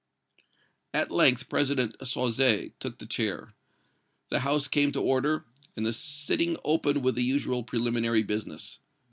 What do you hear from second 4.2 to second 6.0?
The house came to order, and the